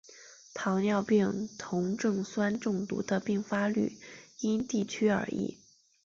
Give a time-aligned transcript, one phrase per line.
[0.55, 3.99] 糖尿病酮症酸中毒的病发率
[4.39, 5.59] 因地区而异。